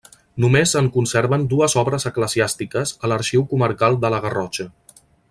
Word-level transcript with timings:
Només 0.43 0.71
se'n 0.75 0.87
conserven 0.95 1.43
dues 1.51 1.77
obres 1.83 2.09
eclesiàstiques 2.11 2.97
a 3.05 3.13
l'arxiu 3.13 3.45
comarcal 3.53 4.03
de 4.07 4.13
la 4.15 4.23
Garrotxa. 4.25 4.71